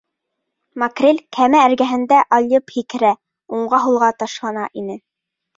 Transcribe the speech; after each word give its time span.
Макрель 0.83 1.19
кәмә 1.37 1.59
эргәһендә 1.65 2.21
алйып 2.39 2.75
һикерә, 2.79 3.13
уңға-һулға 3.59 4.11
ташлана 4.23 4.69
ине. 4.83 4.99